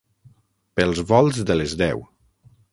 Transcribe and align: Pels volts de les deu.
Pels 0.79 1.03
volts 1.13 1.45
de 1.53 1.61
les 1.61 1.79
deu. 1.85 2.05